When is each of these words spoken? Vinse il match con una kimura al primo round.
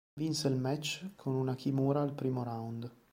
Vinse 0.19 0.47
il 0.47 0.57
match 0.57 1.11
con 1.15 1.35
una 1.35 1.53
kimura 1.53 2.01
al 2.01 2.15
primo 2.15 2.41
round. 2.41 2.91